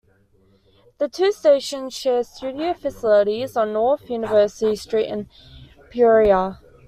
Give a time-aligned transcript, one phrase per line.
[0.97, 5.29] The two stations share studio facilities on North University Street in
[5.91, 6.57] Peoria.